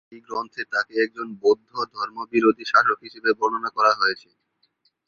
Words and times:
এই 0.11 0.21
গ্রন্থে 0.21 0.61
তাকে 0.73 0.93
একজন 1.05 1.27
বৌদ্ধ 1.41 1.71
ধর্ম 1.93 2.17
বিরোধী 2.33 2.65
শাসক 2.71 2.97
হিসেবে 3.05 3.29
বর্ণনা 3.39 3.69
করা 3.77 3.91
হয়েছে। 3.93 4.29